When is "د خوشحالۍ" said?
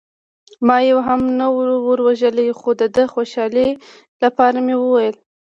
3.07-3.69